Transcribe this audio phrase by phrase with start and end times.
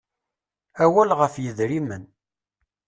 [0.83, 2.03] Awal ɣef yidrimen.